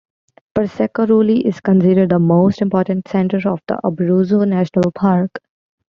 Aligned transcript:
Pescasseroli 0.55 1.45
is 1.45 1.59
considered 1.61 2.09
the 2.09 2.17
most 2.17 2.59
important 2.63 3.07
center 3.07 3.37
of 3.47 3.61
the 3.67 3.79
Abruzzo 3.83 4.47
National 4.47 4.91
Park. 4.91 5.29